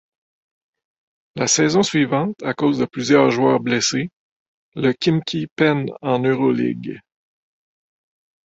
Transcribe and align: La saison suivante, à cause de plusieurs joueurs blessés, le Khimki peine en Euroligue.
La 1.35 1.45
saison 1.45 1.83
suivante, 1.83 2.41
à 2.41 2.55
cause 2.55 2.79
de 2.79 2.85
plusieurs 2.85 3.29
joueurs 3.29 3.59
blessés, 3.59 4.09
le 4.73 4.93
Khimki 4.93 5.45
peine 5.55 5.85
en 6.01 6.17
Euroligue. 6.17 6.99